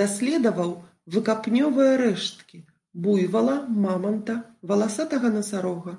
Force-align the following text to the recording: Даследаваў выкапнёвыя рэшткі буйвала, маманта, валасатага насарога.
Даследаваў 0.00 0.70
выкапнёвыя 1.14 1.94
рэшткі 2.04 2.58
буйвала, 3.08 3.58
маманта, 3.88 4.40
валасатага 4.72 5.28
насарога. 5.42 5.92